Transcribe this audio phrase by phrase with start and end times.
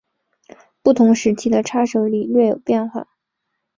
[0.81, 3.07] 不同时期的叉手礼略有变化。